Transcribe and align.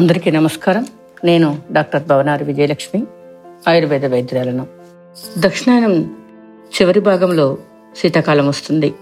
అందరికీ 0.00 0.30
నమస్కారం. 0.30 0.86
నేను 1.24 1.58
డాక్టర్ 1.72 2.04
భవనారి 2.04 2.44
విజయలక్ష్మి 2.44 3.06
ఆయుర్వేద 3.68 4.06
వైద్యురాలను. 4.06 4.66
దక్షిణాయనం 5.38 6.16
చివరి 6.74 7.00
భాగంలో 7.00 7.58
శీతాకాలం 7.96 8.48
వస్తుంది. 8.48 8.94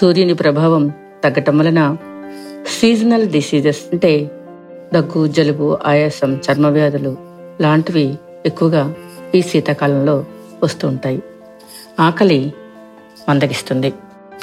సూర్యుని 0.00 0.34
ప్రభావం 0.34 0.92
తగ్గటం 1.24 1.58
వలన 1.58 1.96
సీజనల్ 2.80 3.28
డిసీజెస్ 3.28 3.80
అంటే 3.92 4.30
దగ్గు 4.94 5.26
జలుబు 5.26 5.78
ఆయాసం 5.86 6.40
చర్మ 6.50 6.66
వ్యాధులు 6.66 7.16
లాంటివి 7.60 8.14
ఎక్కువగా 8.46 8.94
ఈ 9.34 9.42
శీతాకాలంలో 9.42 10.24
వస్తూ 10.62 10.88
ఉంటాయి. 10.88 11.22
ఆకలి 12.00 12.52
మందగిస్తుంది. 13.28 13.92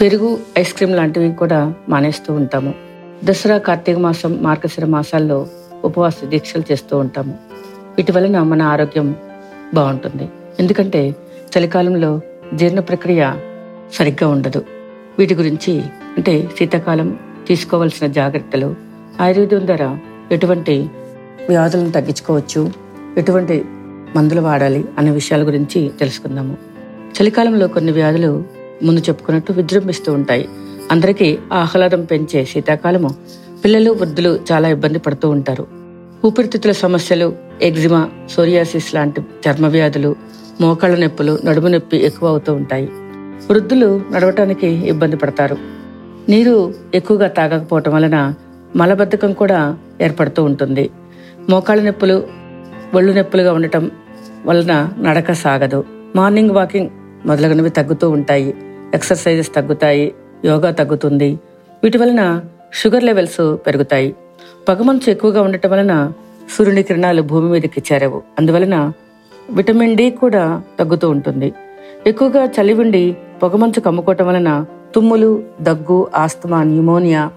పెరుగు 0.02 0.40
ఐస్ 0.60 0.74
క్రీమ్ 0.74 0.96
లాంటివి 0.96 1.34
కూడా 1.34 1.74
మానేస్తూ 1.90 2.34
ఉంటాము. 2.34 2.74
దసరా 3.24 3.58
కార్తీక 3.58 3.98
మాసం 3.98 4.44
మార్గశిర 4.44 4.86
మాసాల్లో 4.86 5.48
ఉపవాస 5.86 6.24
దీక్షలు 6.24 6.64
చేస్తూ 6.72 6.98
ఉంటాము. 6.98 7.38
వీటి 7.98 8.12
వలన 8.12 8.40
మన 8.40 8.62
ఆరోగ్యం 8.62 9.16
బాగుంటుంది. 9.74 10.30
ఎందుకంటే 10.60 11.16
చలికాలంలో 11.58 12.22
జీర్ణ 12.54 12.80
ప్రక్రియ 12.80 13.32
సరిగ్గా 13.94 14.30
ఉండదు. 14.30 14.66
వీటి 15.20 15.36
గురించి 15.36 15.82
అంటే 16.18 16.50
శీతాకాలం 16.60 17.20
తీసుకోవాల్సిన 17.48 18.08
జాగ్రత్తలు 18.08 18.76
ఆయుర్వేదం 19.22 19.68
ద్వారా 19.68 20.00
ఎటువంటి 20.32 20.90
వ్యాధులను 21.50 21.92
తగ్గించుకోవచ్చు 21.92 22.72
ఎటువంటి 23.18 23.66
మందులు 24.16 24.42
వాడాలి 24.42 24.86
అనే 24.98 25.12
విషయాల 25.12 25.48
గురించి 25.48 25.92
తెలుసుకుందాము. 26.00 26.58
చలికాలంలో 27.22 27.68
కొన్ని 27.68 27.92
వ్యాధులు 27.92 28.44
ముందు 28.84 29.00
చెప్పుకున్నట్టు 29.00 29.54
విజృంభిస్తూ 29.54 30.14
ఉంటాయి. 30.14 30.50
అందరికీ 30.92 31.38
ఆహ్లాదం 31.54 32.04
పెంచే 32.04 32.46
శీతాకాలము 32.46 33.16
పిల్లలు 33.64 33.92
వృద్ధులు 33.92 34.40
చాలా 34.52 34.70
ఇబ్బంది 34.70 35.00
పడుతూ 35.00 35.30
ఉంటారు. 35.30 35.68
ఊపిరితిత్తుల 36.26 36.72
సమస్యలు 36.72 37.34
ఎగ్జిమా 37.62 38.10
సోరియాసిస్ 38.30 38.96
లాంటి 38.96 39.22
చర్మ 39.22 39.68
వ్యాధులు 39.68 40.16
మోకాళ్ళ 40.62 41.00
నొప్పులు 41.00 41.40
నడుము 41.46 41.68
నొప్పి 41.68 41.98
ఎక్కువ 41.98 42.30
అవుతూ 42.30 42.54
ఉంటాయి. 42.54 42.86
వృద్ధులు 43.50 44.02
నడవటానికి 44.12 44.68
ఇబ్బంది 44.68 45.16
పడతారు. 45.16 45.58
నీరు 46.30 46.74
ఎక్కువగా 46.94 47.28
తాగకపోవటం 47.28 47.92
వలన 47.92 48.34
మలబద్ధకం 48.76 49.34
కూడా 49.34 49.78
ఏర్పడుతూ 50.02 50.44
ఉంటుంది. 50.44 50.90
మోకాళ్ళ 51.50 51.84
నొప్పులు 51.84 52.28
ఒళ్ళు 52.94 53.12
నొప్పులుగా 53.14 53.54
ఉండటం 53.54 53.92
వలన 54.46 54.90
నడక 55.00 55.32
సాగదు. 55.32 55.84
మార్నింగ్ 56.16 56.50
వాకింగ్ 56.50 56.90
మొదలగునవి 57.26 57.70
తగ్గుతూ 57.70 58.10
ఉంటాయి. 58.10 58.54
ఎక్సర్సైజెస్ 58.94 59.56
తగ్గుతాయి 59.56 60.14
యోగా 60.46 60.72
తగ్గుతుంది. 60.72 61.40
వీటి 61.84 61.98
వలన 61.98 62.42
షుగర్ 62.76 63.04
లెవెల్స్ 63.04 63.56
పెరుగుతాయి. 63.68 64.16
పొగమంచు 64.70 65.12
ఎక్కువగా 65.12 65.42
ఉండటం 65.42 65.72
వలన 65.72 66.12
సూర్యుని 66.58 66.84
కిరణాలు 66.84 67.22
భూమి 67.22 67.50
మీదకి 67.50 67.84
చేరవు. 67.94 68.22
అందువలన 68.40 68.92
విటమిన్ 69.50 69.98
డి 69.98 70.10
కూడా 70.10 70.62
తగ్గుతూ 70.80 71.10
ఉంటుంది. 71.10 71.54
ఎక్కువగా 72.08 72.46
చలి 72.46 72.74
ఉండి 72.74 73.18
పొగమంచు 73.44 73.80
కమ్ముకోవటం 73.80 74.28
వలన 74.28 74.66
తుమ్ములు 74.96 75.44
దగ్గు 75.62 76.08
ఆస్తమా 76.16 76.64
న్యూమోనియా 76.64 77.32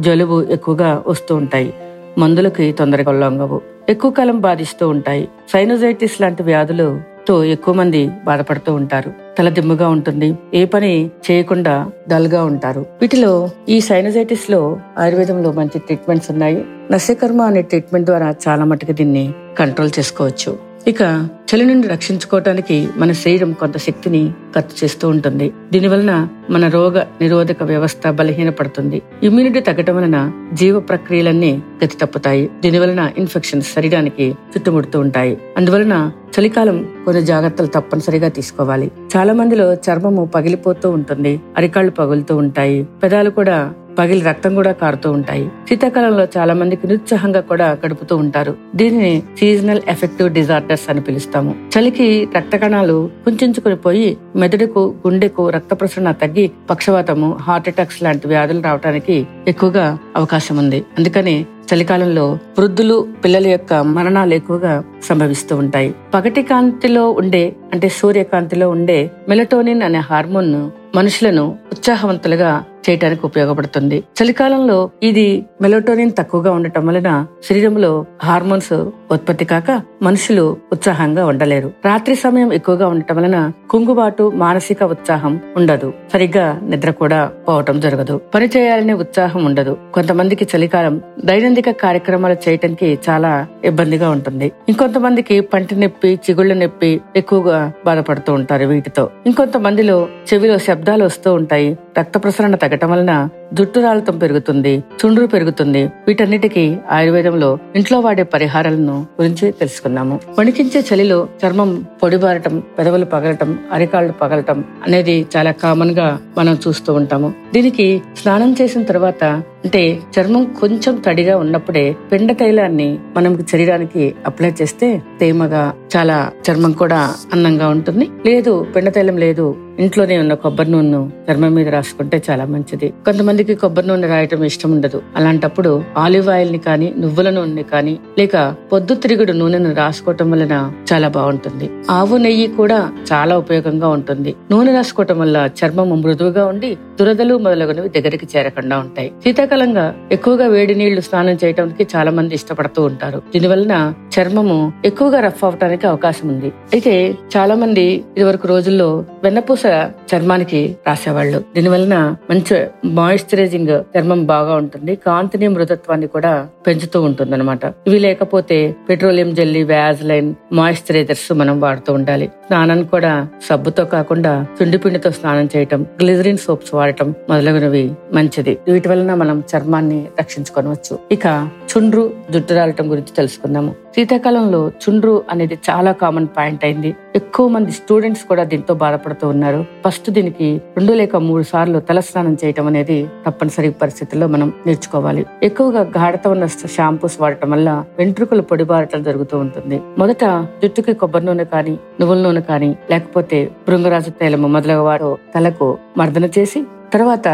జలుబు 0.00 0.42
ఎక్కువగా 0.42 1.02
వస్తూ 1.06 1.36
ఉంటాయి. 1.36 1.74
మందులకి 2.18 2.72
తొందరగా 2.72 3.12
లొంగవు. 3.12 3.60
ఎక్కువ 3.88 4.10
కాలం 4.10 4.40
బాధిస్తూ 4.40 4.88
ఉంటాయి. 4.88 5.28
సైనోజైటిస్ 5.52 6.20
లాంటి 6.20 6.42
వ్యాధులతో 6.42 7.44
ఎక్కువ 7.44 7.74
మంది 7.74 8.10
బాధపడుతూ 8.24 8.74
ఉంటారు. 8.74 9.23
తల 9.38 9.48
దిమ్ముగా 9.48 9.88
ఉంటుంది. 9.88 10.34
ఏ 10.54 10.64
పని 10.64 11.10
చేయకుండా 11.30 11.90
డల్గా 12.08 12.44
ఉంటారు. 12.44 12.86
వీటిలో 13.00 13.50
ఈ 13.68 13.80
సైనజైటిస్లో 13.80 14.80
ఆయుర్వేదంలో 14.98 15.52
మంచి 15.52 15.78
ట్రీట్మెంట్స్ 15.78 16.30
ఉన్నాయి. 16.30 16.64
నస్యకర్మ 16.90 17.42
అనే 17.42 17.62
ట్రీట్మెంట్ 17.62 18.06
ద్వారా 18.06 18.34
చాలా 18.48 18.64
మటుకు 18.64 18.92
దీన్ని 18.92 19.34
కంట్రోల్ 19.58 19.90
చేసుకోవచ్చు. 19.98 20.73
ఇక 20.88 21.28
చలి 21.54 21.64
నుండి 21.64 21.88
రక్షించుకోవటానికి 21.88 22.88
మన 22.96 23.12
శరీరం 23.12 23.52
కొంత 23.52 23.76
శక్తిని 23.76 24.32
ఖర్చు 24.54 24.84
చేస్తూ 24.84 25.08
ఉంటుంది. 25.08 25.52
దీనివలన 25.72 26.28
మన 26.50 26.68
రోగ 26.68 27.04
నిరోధక 27.20 27.62
వ్యవస్థ 27.62 28.08
బలహీనపడుతుంది. 28.08 29.02
ఇమ్యూనిటీ 29.22 29.60
తగ్గటం 29.60 29.96
వలన 29.96 30.32
జీవ 30.52 30.80
ప్రక్రియలన్నీ 30.80 31.62
గతి 31.84 31.96
తప్పుతాయి. 31.96 32.50
దీనివలన 32.60 33.10
ఇన్ఫెక్షన్స్ 33.18 33.72
శరీరానికి 33.72 34.28
చుట్టుముడుతూ 34.28 35.00
ఉంటాయి. 35.00 35.38
అందువలన 35.56 36.10
చలికాలం 36.40 36.88
కొన్ని 37.04 37.22
జాగ్రత్తలు 37.22 37.66
తప్పనిసరిగా 37.66 38.28
తీసుకోవాలి. 38.28 38.90
చాలా 39.16 39.32
మందిలో 39.32 39.74
చర్మము 39.74 40.24
పగిలిపోతూ 40.24 40.90
ఉంటుంది. 40.90 41.40
అరికాళ్ళు 41.56 41.92
పగులుతూ 41.92 42.36
ఉంటాయి. 42.36 42.88
పెదాలు 43.02 43.30
కూడా 43.30 43.74
పగిలి 43.98 44.20
రక్తం 44.20 44.54
కూడా 44.54 44.72
కారుతూ 44.72 45.12
ఉంటాయి. 45.12 45.50
శీతాకాలంలో 45.68 46.28
చాలా 46.38 46.54
మందికి 46.54 46.86
నిరుత్సాహంగా 46.86 47.40
కూడా 47.40 47.78
గడుపుతూ 47.86 48.16
ఉంటారు. 48.16 48.56
దీనిని 48.76 49.22
సీజనల్ 49.38 49.80
ఎఫెక్టివ్ 49.88 50.30
డిజార్డర్స్ 50.30 50.90
అని 50.90 51.00
పిలుస్తాము. 51.00 51.54
చలికి 51.78 52.28
రక్త 52.36 52.56
కణాలు 52.56 53.10
కుంచుకుని 53.24 53.76
పోయి 53.76 54.16
మెదడుకు 54.36 54.94
గుండెకు 55.06 55.48
రక్త 55.48 55.74
ప్రసరణ 55.74 56.10
తగ్గి 56.10 56.50
పక్షవాతము 56.70 57.36
హార్ట్ 57.40 57.68
అటాక్స్ 57.68 58.02
లాంటి 58.02 58.28
వ్యాధులు 58.28 58.62
రావడానికి 58.62 59.26
ఎక్కువగా 59.48 59.98
అవకాశం 60.16 60.56
ఉంది. 60.56 60.84
అందుకని 60.98 61.46
చలికాలంలో 61.74 62.38
వృద్ధులు 62.58 63.06
పిల్లల 63.24 63.46
యొక్క 63.46 63.74
మరణాలు 63.74 64.34
ఎక్కువగా 64.34 64.84
సంభవిస్తూ 65.04 65.56
ఉంటాయి. 65.56 65.94
పగటి 66.14 66.42
కాంతిలో 66.42 67.10
ఉండే 67.10 67.56
అంటే 67.72 67.88
సూర్యకాంతిలో 67.88 68.70
ఉండే 68.70 69.10
మెలటోనిన్ 69.28 69.82
అనే 69.82 69.98
హార్మోన్ 69.98 70.70
మనుషులను 70.96 71.56
ఉత్సాహవంతులుగా 71.72 72.64
చేయటానికి 72.90 73.26
ఉపయోగపడుతుంది. 73.26 74.04
చలికాలంలో 74.22 74.90
ఇది 75.02 75.46
మెలోటోనిన్ 75.62 76.12
తక్కువగా 76.18 76.52
ఉండటం 76.52 76.86
వలన 76.86 77.26
శరీరంలో 77.50 78.06
హార్మోన్స్ 78.22 78.72
ఉత్పత్తి 79.12 79.44
కాక 79.44 79.82
మనుషులు 80.02 80.56
ఉత్సాహంగా 80.72 81.26
ఉండలేరు. 81.26 81.70
రాత్రి 81.84 82.14
సమయం 82.14 82.52
ఎక్కువగా 82.52 82.86
ఉండటం 82.88 83.16
వలన 83.16 83.52
కుంగుబాటు 83.70 84.32
మానసిక 84.34 84.82
ఉత్సాహం 84.82 85.40
ఉండదు. 85.56 85.92
సరిగ్గా 86.12 86.60
నిద్ర 86.62 86.90
కూడా 86.90 87.30
పోవటం 87.48 87.80
జరగదు. 87.80 88.20
పని 88.34 88.48
చేయాలనే 88.56 88.92
ఉత్సాహం 88.92 89.44
ఉండదు. 89.44 89.76
కొంతమందికి 89.94 90.46
చలికాలం 90.56 91.00
దైనందిక 91.24 91.70
కార్యక్రమాలు 91.70 92.36
చేయటానికి 92.48 92.98
చాలా 93.08 93.46
ఇబ్బందిగా 93.64 94.10
ఉంటుంది. 94.10 94.52
ఇంకొంతమందికి 94.68 95.40
పంటి 95.40 95.76
నొప్పి 95.76 96.20
చిగుళ్ళ 96.30 96.52
నొప్పి 96.54 97.00
ఎక్కువగా 97.16 97.72
బాధపడుతూ 97.86 98.32
ఉంటారు 98.32 98.64
వీటితో. 98.64 99.10
ఇంకొంతమందిలో 99.26 100.08
చెవిలో 100.34 100.58
శబ్దాలు 100.58 101.04
వస్తూ 101.04 101.34
ఉంటాయి. 101.34 101.78
రక్త 101.98 102.24
ప్రసరణ 102.24 102.54
తగ్గటం 102.54 102.90
వలన 102.90 103.12
జుట్టు 103.58 103.80
రాలతం 103.80 104.18
పెరుగుతుంది 104.18 104.84
చుండ్రు 105.00 105.26
పెరుగుతుంది. 105.26 105.82
వీటన్నిటికీ 106.06 106.76
ఆయుర్వేదంలో 106.90 107.58
ఇంట్లో 107.76 108.00
వాడే 108.00 108.22
పరిహారాలను 108.22 109.06
గురించి 109.20 109.50
తెలుసుకున్నాము. 109.52 110.20
వణికించే 110.38 110.84
చలిలో 110.88 111.28
చర్మం 111.42 111.86
పొడిబారటం 112.02 112.62
పెదవులు 112.78 113.04
పగలటం 113.04 113.58
అరికాళ్ళు 113.72 114.12
పగలటం 114.12 114.64
అనేది 114.86 115.26
చాలా 115.36 115.52
కామన్గా 115.52 116.20
మనం 116.38 116.56
చూస్తూ 116.68 116.94
ఉంటాము. 116.94 117.32
దీనికి 117.54 118.02
స్నానం 118.16 118.56
చేసిన 118.60 118.82
తర్వాత 118.82 119.24
అంటే 119.64 119.82
చర్మం 120.14 120.44
కొంచెం 120.60 120.94
తడిగా 121.06 121.36
ఉన్నప్పుడే 121.36 121.96
పిండ 122.12 122.32
తైలాన్ని 122.32 122.98
మనం 123.16 123.46
శరీరానికి 123.52 124.14
అప్లై 124.26 124.52
చేస్తే 124.62 125.02
తేమగా 125.20 125.74
చాలా 125.96 126.30
చర్మం 126.46 126.72
కూడా 126.72 127.14
అందంగా 127.32 127.68
ఉంటుంది. 127.68 128.08
లేదు 128.26 128.66
పిండ 128.76 128.88
తైలం 128.88 129.18
లేదు 129.18 129.46
ఇంట్లోనే 129.78 130.18
ఉన్న 130.18 130.34
కొబ్బరి 130.34 130.70
నూనె 130.70 130.98
చర్మం 131.28 131.54
మీద 131.54 131.68
రాసుకుంటే 131.68 132.22
చాలా 132.30 132.44
మంచిది. 132.44 132.88
కొంతమంది 133.06 133.43
కొంతమందికి 133.44 133.62
కొబ్బరి 133.62 133.86
నూనె 133.88 134.06
రాయటం 134.08 134.42
ఇష్టం 134.48 134.70
ఉండదు. 134.74 134.98
అలాంటప్పుడు 135.16 135.70
ఆలివ్ 136.02 136.28
ఆయిల్ని 136.34 136.60
కానీ 136.66 136.86
నువ్వుల 136.98 137.28
నూనె 137.30 137.64
కానీ 137.72 137.94
లేక 138.18 138.34
పొద్దు 138.72 138.92
తిరుగుడు 139.02 139.32
నూనెను 139.40 139.70
రాసుకోవటం 139.74 140.28
వలన 140.30 140.54
చాలా 140.90 141.08
బాగుంటుంది. 141.16 141.66
ఆవు 141.90 142.16
నెయ్యి 142.16 142.46
కూడా 142.60 142.78
చాలా 143.10 143.34
ఉపయోగంగా 143.42 143.88
ఉంటుంది. 143.96 144.32
నూనె 144.52 144.72
రాసుకోవటం 144.72 145.18
వల్ల 145.22 145.36
చర్మం 145.58 145.90
మృదువుగా 146.04 146.44
ఉండి 146.52 146.70
దురదలు 147.00 147.34
మొదలగునవి 147.38 147.88
దగ్గరికి 147.96 148.26
చేరకుండా 148.32 148.78
ఉంటాయి. 148.78 149.08
శీతాకాలంగా 149.24 149.86
ఎక్కువగా 150.12 150.46
వేడి 150.46 150.74
నీళ్ళు 150.74 151.00
స్నానం 151.00 151.38
చేయడానికి 151.44 151.84
చాలా 151.94 152.10
మంది 152.10 152.34
ఇష్టపడుతూ 152.40 152.82
ఉంటారు. 152.90 153.20
దీనివలన 153.34 153.74
చర్మము 154.14 154.56
ఎక్కువగా 154.88 155.20
రఫ్ 155.20 155.44
అవటానికి 155.44 155.84
అవకాశం 155.86 156.26
ఉంది. 156.28 156.48
అయితే 156.72 156.94
చాలా 157.34 157.54
మంది 157.62 157.84
ఇదివరకు 158.16 158.46
రోజుల్లో 158.48 158.88
వెన్నపూస 159.24 159.64
చర్మానికి 160.10 160.76
రాసేవాళ్ళు. 160.86 161.38
దీనివలన 161.56 161.96
మంచి 162.30 162.56
మాయిశ్చరైజింగ్ 162.98 163.74
చర్మం 163.94 164.26
బాగా 164.26 164.54
ఉంటుంది. 164.62 164.96
కాంతిని 165.06 165.48
మృదత్వాన్ని 165.48 166.06
కూడా 166.06 166.32
పెంచుతూ 166.66 166.98
ఉంటుంది 167.02 167.34
అనమాట 167.34 167.64
ఇవి 167.86 167.98
లేకపోతే 167.98 168.58
పెట్రోలియం 168.88 169.34
జెల్లీ 169.34 169.62
వ్యాజ్లైన్ 169.72 170.30
మాయిశ్చరైజర్స్ 170.52 171.32
మనం 171.40 171.56
వాడుతూ 171.60 171.92
ఉండాలి. 171.92 172.26
స్నానాన్ని 172.46 172.86
కూడా 172.94 173.12
సబ్బుతో 173.48 173.84
కాకుండా 173.94 174.46
చుండి 174.56 174.78
పిండితో 174.78 175.10
స్నానం 175.10 175.48
చేయటం 175.56 175.80
గ్లిజరిన్ 176.02 176.42
సోప్స్ 176.46 176.74
వాడటం 176.74 177.08
మొదలగునవి 177.28 177.84
మంచిది. 178.18 178.54
వీటి 178.68 178.88
వలన 178.88 179.14
మనం 179.14 179.38
చర్మాన్ని 179.52 180.00
రక్షించుకోవచ్చు 180.20 180.94
ఇక 181.16 181.26
చుండ్రు 181.70 182.04
జుట్టు 182.34 182.54
రాలటం 182.54 182.90
గురించి 182.92 183.12
తెలుసుకుందాము. 183.16 183.72
శీతాకాలంలో 184.04 184.58
చుండ్రు 184.82 185.12
అనేది 185.32 185.56
చాలా 185.66 185.90
కామన్ 186.00 186.26
పాయింట్ 186.36 186.62
అయింది. 186.66 186.88
ఎక్కువ 187.18 187.44
మంది 187.54 187.72
స్టూడెంట్స్ 187.76 188.24
కూడా 188.30 188.42
దీంతో 188.50 188.72
బాధపడుతూ 188.82 189.26
ఉన్నారు. 189.34 189.60
ఫస్ట్ 189.84 190.08
దీనికి 190.16 190.48
రెండు 190.76 190.94
లేక 191.00 191.20
మూడు 191.28 191.44
సార్లు 191.52 191.78
తలస్నానం 191.88 192.34
చేయటం 192.42 192.66
అనేది 192.70 192.98
తప్పనిసరి 193.26 193.68
పరిస్థితుల్లో 193.82 194.26
మనం 194.34 194.48
నేర్చుకోవాలి. 194.66 195.22
ఎక్కువగా 195.48 195.82
గాఢత 195.96 196.24
ఉన్న 196.34 196.46
షాంపూస్ 196.74 197.16
వాడటం 197.22 197.50
వల్ల 197.54 197.70
వెంట్రుకలు 197.98 198.42
పొడిబారటం 198.50 199.02
జరుగుతూ 199.08 199.38
ఉంటుంది. 199.44 199.78
మొదట 200.02 200.24
జుట్టుకి 200.64 200.94
కొబ్బరి 201.02 201.26
నూనె 201.28 201.46
కానీ 201.54 201.74
నువ్వుల 202.00 202.20
నూనె 202.26 202.42
కానీ 202.50 202.70
లేకపోతే 202.92 203.40
భృంగరాజు 203.68 204.12
తైలము 204.20 204.50
మొదలగు 204.56 204.84
వారు 204.88 205.10
తలకు 205.36 205.68
మర్దన 206.00 206.28
చేసి 206.38 206.62
తర్వాత 206.96 207.28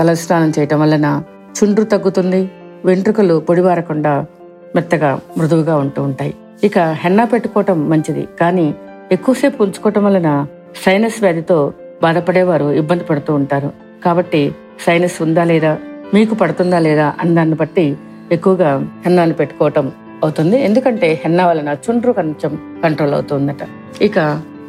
తలస్నానం 0.00 0.52
చేయటం 0.58 0.80
వలన 0.84 1.08
చుండ్రు 1.58 1.86
తగ్గుతుంది. 1.94 2.42
వెంట్రుకలు 2.84 3.38
పొడిబారకుండా 3.48 4.14
మెత్తగా 4.76 5.20
మృదువుగా 5.38 5.76
ఉంటూ 5.76 6.02
ఉంటాయి. 6.02 6.34
ఇక 6.64 6.78
హెన్నా 6.78 7.24
పెట్టుకోవటం 7.24 7.90
మంచిది 7.90 8.28
కానీ 8.40 8.74
ఎక్కువసేపు 9.12 9.62
ఉంచుకోవటం 9.62 10.04
వలన 10.04 10.46
సైనస్ 10.84 11.22
వ్యాధితో 11.22 11.72
బాధపడేవారు 12.02 12.72
ఇబ్బంది 12.72 13.04
పడుతూ 13.04 13.34
ఉంటారు. 13.34 13.70
కాబట్టి 14.04 14.54
సైనస్ 14.84 15.22
ఉందా 15.22 15.44
లేదా 15.44 15.78
మీకు 16.14 16.34
పడుతుందా 16.34 16.78
లేదా 16.78 17.14
అన్న 17.20 17.34
దాన్ని 17.34 17.54
బట్టి 17.54 17.96
ఎక్కువగా 18.32 18.70
హెన్నాను 19.04 19.34
పెట్టుకోవటం 19.34 19.92
అవుతుంది. 20.22 20.56
ఎందుకంటే 20.62 21.20
హెన్నా 21.24 21.46
వలన 21.46 21.76
చుండ్రు 21.84 22.12
కొంచెం 22.12 22.58
కంట్రోల్ 22.82 23.14
అవుతుందట. 23.14 23.62
ఇక 24.02 24.18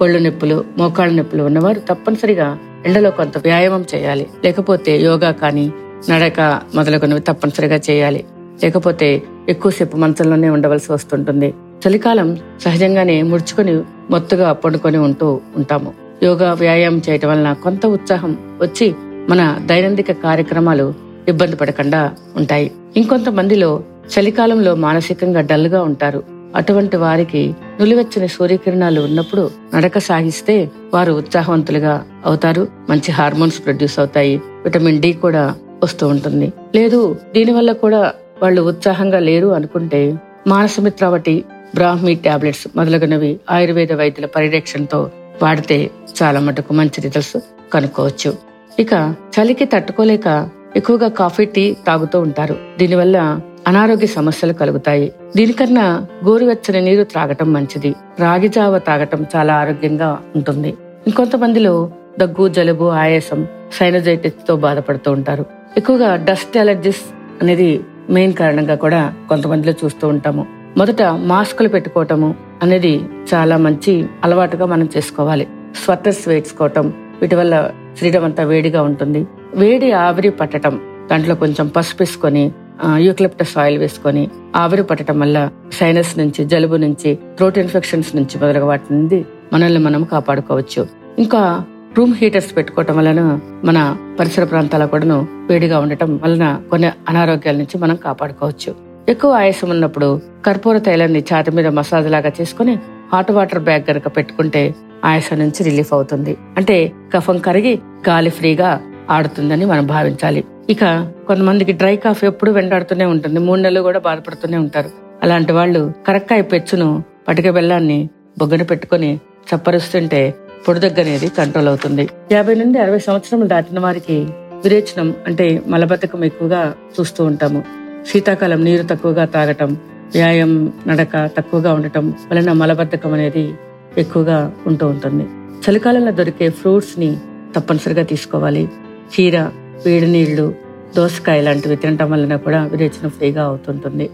ఒళ్ళు 0.01 0.19
నొప్పులు 0.19 0.63
మోకాళ్ళ 0.77 1.13
నొప్పులు 1.17 1.43
ఉన్నవారు 1.43 1.79
తప్పనిసరిగా 1.79 2.57
ఎండలో 2.85 3.11
కొంత 3.11 3.37
వ్యాయామం 3.37 3.85
చేయాలి. 3.95 4.27
లేకపోతే 4.45 5.01
యోగా 5.01 5.31
కానీ 5.31 5.73
నడక 6.09 6.61
మొదలగునవి 6.75 7.19
తప్పనిసరిగా 7.19 7.79
చేయాలి. 7.89 8.25
లేకపోతే 8.63 9.23
ఎక్కువసేపు 9.49 9.97
మంచంలోనే 9.97 10.49
ఉండవలసి 10.49 10.91
వస్తుంటుంది. 10.91 11.53
చలికాలం 11.87 12.37
సహజంగానే 12.61 13.21
ముడుచుకొని 13.21 13.81
మొత్తుగా 14.09 14.53
పండుకొని 14.53 14.97
ఉంటూ 14.97 15.41
ఉంటాము. 15.55 15.93
యోగా 16.23 16.53
వ్యాయామం 16.53 17.01
చేయటం 17.09 17.29
వలన 17.29 17.53
కొంత 17.53 17.85
ఉత్సాహం 17.85 18.37
వచ్చి 18.61 18.95
మన 19.29 19.59
దైనందిక 19.65 20.11
కార్యక్రమాలు 20.11 20.93
ఇబ్బంది 21.27 21.55
పడకుండా 21.55 22.11
ఉంటాయి. 22.35 22.71
ఇంకొంతమందిలో 22.97 23.83
చలికాలంలో 24.13 24.75
మానసికంగా 24.75 25.41
డల్గా 25.41 25.81
ఉంటారు. 25.83 26.23
అటువంటి 26.55 26.97
వారికి 26.97 27.55
నులివెచ్చని 27.79 28.27
సూర్యకిరణాలు 28.27 29.01
ఉన్నప్పుడు 29.01 29.49
నడక 29.75 29.97
సాగిస్తే 29.97 30.71
వారు 30.93 31.13
ఉత్సాహవంతులుగా 31.13 32.03
అవుతారు. 32.25 32.67
మంచి 32.89 33.11
హార్మోన్స్ 33.11 33.65
ప్రొడ్యూస్ 33.65 33.99
అవుతాయి. 33.99 34.41
విటమిన్ 34.63 35.01
డి 35.01 35.13
కూడా 35.13 35.55
వస్తూ 35.83 36.07
ఉంటుంది. 36.07 36.53
లేదు 36.75 37.15
దీనివల్ల 37.33 37.71
కూడా 37.71 38.13
వాళ్ళు 38.43 38.61
ఉత్సాహంగా 38.61 39.19
లేరు 39.19 39.47
అనుకుంటే 39.47 40.19
మానసమిత్రావటి 40.47 41.45
బ్రాహ్మీ 41.75 42.15
టాబ్లెట్స్ 42.15 42.67
మొదలగునవి 42.75 43.39
ఆయుర్వేద 43.51 43.93
వైద్యుల 43.93 44.25
పరిరక్షణతో 44.25 45.11
వాడితే 45.43 45.91
చాలా 46.23 46.39
మటుకు 46.39 46.73
మంచి 46.73 47.01
రిజల్ట్స్ 47.01 47.37
కనుక్కోవచ్చు. 47.73 48.33
ఇక 48.79 49.15
చలికి 49.35 49.65
తట్టుకోలేక 49.65 50.49
ఎక్కువగా 50.75 51.07
కాఫీ 51.07 51.45
టీ 51.45 51.77
తాగుతూ 51.87 52.19
ఉంటారు. 52.19 52.55
దీనివల్ల 52.77 53.39
అనారోగ్య 53.67 54.07
సమస్యలు 54.07 54.53
కలుగుతాయి. 54.53 55.13
దీనికన్నా 55.35 56.07
గోరువెచ్చని 56.25 56.81
నీరు 56.81 57.03
త్రాగటం 57.03 57.53
మంచిది. 57.53 57.95
రాగి 58.19 58.47
జావ 58.47 58.77
తాగటం 58.77 59.25
చాలా 59.35 59.53
ఆరోగ్యంగా 59.53 60.19
ఉంటుంది. 60.35 60.69
ఇంకొంతమందిలో 61.07 61.91
దగ్గు 62.19 62.47
జలుబు 62.47 62.85
ఆయాసం 62.85 63.47
సైనజైటిస్తో 63.73 64.55
బాధపడుతూ 64.55 65.11
ఉంటారు. 65.11 65.45
ఎక్కువగా 65.77 66.15
డస్ట్ 66.15 66.57
అలర్జీస్ 66.57 67.03
అనేది 67.41 67.79
మెయిన్ 68.09 68.33
కారణంగా 68.33 68.75
కూడా 68.75 69.13
కొంతమందిలో 69.29 69.73
చూస్తూ 69.85 70.07
ఉంటాము. 70.07 70.45
మొదట 70.77 71.01
మాస్కులు 71.01 71.69
పెట్టుకోవటము 71.69 72.35
అనేది 72.63 73.01
చాలా 73.33 73.57
మంచి 73.57 74.09
అలవాటుగా 74.23 74.65
మనం 74.65 74.89
చేసుకోవాలి. 74.97 75.47
స్వెటర్స్ 75.85 76.27
వేసుకోవటం 76.27 76.93
వీటి 77.21 77.35
వల్ల 77.35 77.71
శరీరం 77.99 78.23
అంతా 78.23 78.43
వేడిగా 78.43 78.81
ఉంటుంది. 78.81 79.27
వేడి 79.55 79.91
ఆవిరి 79.91 80.29
పట్టటం 80.29 80.79
దాంట్లో 81.11 81.35
కొంచెం 81.35 81.67
పసుపు 81.67 82.03
వేసుకొని 82.03 82.51
యూక్లిప్టస్ 82.97 83.57
ఆయిల్ 83.57 83.77
వేసుకొని 83.77 84.29
ఆవిరి 84.55 84.83
పట్టడం 84.83 85.19
వల్ల 85.19 85.49
సైనస్ 85.73 86.17
నుంచి 86.17 86.45
జలుబు 86.45 86.75
నుంచి 86.75 87.15
థ్రోట్ 87.37 87.57
ఇన్ఫెక్షన్స్ 87.57 88.15
నుంచి 88.15 88.37
మొదలగు 88.41 88.65
వాటి 88.65 88.93
నుండి 88.93 89.25
మనల్ని 89.53 89.79
మనం 89.79 90.03
కాపాడుకోవచ్చు. 90.03 90.87
ఇంకా 91.19 91.65
రూమ్ 91.97 92.15
హీటర్స్ 92.15 92.55
పెట్టుకోవటం 92.55 92.97
వలన 92.97 93.39
మన 93.65 93.97
పరిసర 94.19 94.43
ప్రాంతాల 94.43 94.85
కూడాను 94.85 95.27
వేడిగా 95.49 95.79
ఉండటం 95.79 96.19
వలన 96.23 96.61
కొన్ని 96.69 96.91
అనారోగ్యాల 97.09 97.55
నుంచి 97.55 97.77
మనం 97.77 97.95
కాపాడుకోవచ్చు. 97.95 98.75
ఎక్కువ 99.09 99.31
ఆయాసం 99.31 99.69
ఉన్నప్పుడు 99.69 100.21
కర్పూర 100.45 100.77
తైలాన్ని 100.77 101.19
ఛాతి 101.19 101.51
మీద 101.51 101.67
మసాజ్ 101.67 102.11
లాగా 102.11 102.31
చేసుకుని 102.41 102.79
హాట్ 103.13 103.31
వాటర్ 103.31 103.59
బ్యాగ్ 103.59 103.91
గనక 103.91 104.07
పెట్టుకుంటే 104.07 104.75
ఆయాసం 105.05 105.39
నుంచి 105.39 105.63
రిలీఫ్ 105.63 105.93
అవుతుంది. 105.93 106.37
అంటే 106.57 106.91
కఫం 107.13 107.37
కరిగి 107.37 107.79
గాలి 108.09 108.29
ఫ్రీగా 108.29 108.81
ఆడుతుందని 109.09 109.65
మనం 109.65 109.85
భావించాలి. 109.85 110.43
ఇక 110.69 111.11
కొంతమందికి 111.27 111.71
డ్రై 111.71 111.95
కాఫ్ 111.95 112.23
ఎప్పుడు 112.23 112.51
వెంటాడుతూనే 112.51 113.05
ఉంటుంది. 113.05 113.39
మూడు 113.39 113.59
నెలలు 113.59 113.81
కూడా 113.81 113.99
బాధపడుతూనే 113.99 114.57
ఉంటారు. 114.57 114.89
అలాంటి 115.23 115.51
వాళ్ళు 115.51 115.93
కరక్కాయ 116.07 116.41
పెచ్చును 116.41 117.03
పటిక 117.27 117.49
బెల్లాన్ని 117.49 118.09
బొగ్గన 118.39 118.61
పెట్టుకుని 118.61 119.19
చప్పరుస్తుంటే 119.55 120.33
పొడిదగ్గ 120.67 121.01
అనేది 121.01 121.27
కంట్రోల్ 121.27 121.67
అవుతుంది. 121.67 122.09
యాభై 122.31 122.55
నుండి 122.55 122.79
అరవై 122.79 122.99
సంవత్సరములు 122.99 123.47
దాటిన 123.47 123.79
వారికి 123.79 124.27
విరేచనం 124.63 125.15
అంటే 125.27 125.63
మలబద్ధకం 125.67 126.23
ఎక్కువగా 126.23 126.73
చూస్తూ 126.99 127.25
ఉంటాము. 127.25 127.63
శీతాకాలం 128.11 128.63
నీరు 128.63 128.87
తక్కువగా 128.87 129.25
తాగటం 129.25 129.77
వ్యాయామం 130.13 130.73
నడక 130.87 131.29
తక్కువగా 131.37 131.73
ఉండటం 131.73 132.13
వలన 132.31 132.51
మలబద్ధకం 132.51 133.13
అనేది 133.13 133.53
ఎక్కువగా 133.97 134.53
ఉంటూ 134.67 134.87
ఉంటుంది. 134.87 135.25
చలికాలంలో 135.65 136.11
దొరికే 136.11 136.49
ఫ్రూట్స్ని 136.49 137.17
తప్పనిసరిగా 137.55 138.03
తీసుకోవాలి. 138.03 138.69
కీర 139.15 139.37
వేడి 139.85 140.07
నీళ్ళు 140.07 140.55
దోసకాయ 140.95 141.41
లాంటివి 141.41 141.75
తినటం 141.75 142.11
వలన 142.11 142.35
కూడా 142.35 142.65
విరేచనం 142.65 143.09
ఫ్రీగా 143.09 143.43
అవుతుంటుంది. 143.43 144.09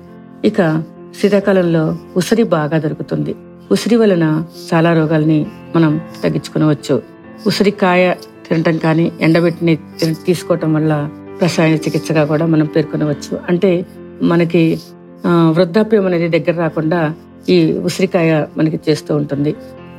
ఇక 0.46 0.84
శీతాకాలంలో 1.22 1.98
ఉసిరి 2.18 2.44
బాగా 2.44 2.78
దొరుకుతుంది. 2.78 3.36
ఉసిరి 3.72 3.96
వలన 3.96 4.44
చాలా 4.74 4.94
రోగాల్ని 4.94 5.46
మనం 5.76 6.02
తగ్గించుకునవచ్చు. 6.24 7.02
ఉసిరికాయ 7.48 8.14
తినటం 8.50 8.78
కానీ 8.78 9.12
ఎండబెట్టిని 9.22 9.76
తిన- 9.76 10.16
తీసుకోవటం 10.26 10.74
వల్ల 10.74 11.10
రసాయన 11.44 11.76
చికిత్సగా 11.76 12.26
కూడా 12.26 12.46
మనం 12.46 12.66
పేర్కొనవచ్చు. 12.66 13.40
అంటే 13.50 13.86
మనకి 14.22 14.80
వృద్ధాప్యం 15.28 16.06
అనేది 16.06 16.40
దగ్గర 16.40 16.60
రాకుండా 16.60 17.14
ఈ 17.50 17.72
ఉసిరికాయ 17.72 18.46
మనకి 18.58 18.80
చేస్తూ 18.90 19.16
ఉంటుంది. 19.16 19.56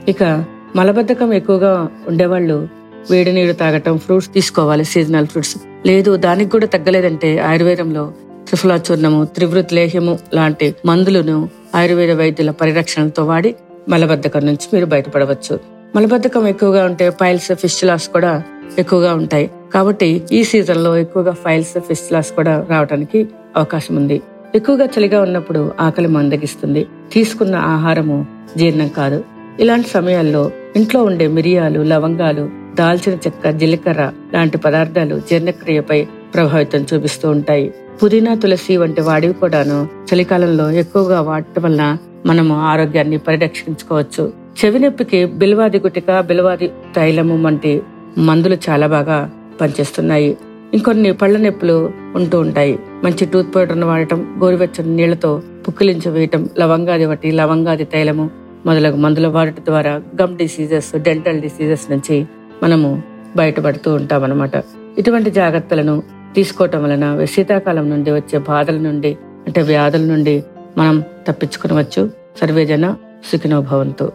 ఇక 0.08 0.44
మలబద్ధకం 0.76 1.32
ఎక్కువగా 1.32 1.88
ఉండేవాళ్ళు 2.08 2.68
వేడి 3.10 3.32
నీరు 3.32 3.52
తాగటం 3.52 3.98
ఫ్రూట్స్ 3.98 4.34
తీసుకోవాలి 4.34 4.84
సీజనల్ 4.84 5.26
ఫ్రూట్స్. 5.26 5.56
లేదు 5.86 6.16
దానికి 6.16 6.50
కూడా 6.50 6.66
తగ్గలేదంటే 6.66 7.38
ఆయుర్వేదంలో 7.38 8.12
త్రిఫలా 8.48 8.80
చూర్ణము 8.90 9.24
త్రివృత్ 9.24 9.72
లేహ్యము 9.72 10.18
లాంటి 10.34 10.74
మందులను 10.86 11.48
ఆయుర్వేద 11.74 12.10
వైద్యుల 12.10 12.50
పరిరక్షణతో 12.50 13.24
వాడి 13.24 13.54
మలబద్ధకం 13.88 14.46
నుంచి 14.46 14.68
మీరు 14.74 14.86
బయటపడవచ్చు. 14.86 15.60
మలబద్ధకం 15.96 16.46
ఎక్కువగా 16.46 16.84
ఉంటే 16.84 17.10
ఫైల్స్ 17.10 17.54
ఫిస్టులాస్ 17.54 18.08
కూడా 18.08 18.42
ఎక్కువగా 18.78 19.14
ఉంటాయి. 19.14 19.50
కాబట్టి 19.74 20.22
ఈ 20.32 20.44
సీజన్లో 20.44 20.96
ఎక్కువగా 20.96 21.32
ఫైల్స్ 21.32 21.80
ఫిస్టులాస్ 21.80 22.32
కూడా 22.32 22.66
రావడానికి 22.70 23.28
అవకాశం 23.56 23.96
ఉంది. 23.96 24.22
ఎక్కువగా 24.54 24.84
చలిగా 24.84 25.22
ఉన్నప్పుడు 25.22 25.72
ఆకలి 25.80 26.08
మందగిస్తుంది. 26.08 26.86
తీసుకున్న 27.12 27.56
ఆహారము 27.56 28.26
జీర్ణం 28.56 28.88
కాదు. 28.88 29.24
ఇలాంటి 29.60 29.88
సమయాల్లో 29.88 30.50
ఇంట్లో 30.76 31.04
ఉండే 31.04 31.26
మిరియాలు 31.26 31.80
లవంగాలు 31.80 32.50
దాల్చిన 32.74 33.14
చెక్క 33.14 33.50
జీలకర్ర 33.50 34.12
లాంటి 34.34 34.58
పదార్థాలు 34.58 35.18
జీర్ణక్రియపై 35.18 36.06
ప్రభావితం 36.34 36.86
చూపిస్తూ 36.94 37.30
ఉంటాయి. 37.30 37.74
పుదీనా 38.02 38.34
తులసి 38.34 38.76
వంటి 38.76 39.00
వాడివి 39.00 39.34
కూడాను 39.34 39.88
చలికాలంలో 40.14 40.70
ఎక్కువగా 40.70 41.20
వాడటం 41.20 41.62
వలన 41.62 41.96
మనము 42.26 42.54
ఆరోగ్యాన్ని 42.60 43.18
పరిరక్షించుకోవచ్చు. 43.18 44.32
చెవి 44.58 44.78
నొప్పికి 44.78 45.24
బిల్వాది 45.24 45.78
గుటిక 45.78 46.20
బిల్వాది 46.20 46.70
తైలము 46.96 47.46
వంటి 47.46 47.82
మందులు 48.18 48.56
చాలా 48.68 48.86
బాగా 48.86 49.30
పనిచేస్తున్నాయి. 49.60 50.36
ఇంకొన్ని 50.74 51.12
పళ్ళ 51.12 51.36
నొప్పులు 51.36 51.90
ఉంటూ 52.16 52.40
ఉంటాయి. 52.40 52.78
మంచి 53.04 53.26
టూత్ 53.26 53.54
పౌడర్ను 53.56 53.86
వాడటం 53.86 54.40
గోరువెచ్చని 54.42 54.96
నీళ్ళతో 54.96 55.42
పుక్కిలించి 55.68 56.10
వేయటం 56.10 56.48
లవంగాది 56.58 57.04
ఒకటి 57.04 57.30
లవంగాది 57.30 57.84
తైలము 57.84 58.30
మొదలగు 58.66 58.96
మందులు 58.96 59.28
వాడటం 59.28 59.62
ద్వారా 59.64 60.02
గమ్ 60.22 60.36
డిసీజెస్ 60.36 60.96
డెంటల్ 60.96 61.40
డిసీజెస్ 61.40 61.90
నుంచి 61.90 62.26
మనము 62.62 63.02
బయటపడుతూ 63.36 63.94
ఉంటాం 63.94 64.24
అనమాట 64.24 64.56
ఇటువంటి 64.98 65.30
జాగ్రత్తలను 65.30 66.02
తీసుకోవటం 66.34 66.84
వలన 66.84 67.24
శీతాకాలం 67.24 67.90
నుండి 67.90 68.10
వచ్చే 68.10 68.38
బాధల 68.38 68.76
నుండి 68.76 69.18
అంటే 69.46 69.62
వ్యాధుల 69.62 70.00
నుండి 70.00 70.44
మనం 70.78 71.04
తప్పించుకునవచ్చు. 71.28 72.12
సర్వేజన 72.40 72.96
సుఖినోభవంతో 73.32 74.12